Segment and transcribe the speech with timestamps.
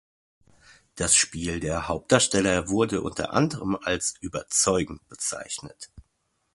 [0.95, 5.91] Das Spiel der Hauptdarsteller wurde unter anderem als „überzeugend“ bezeichnet.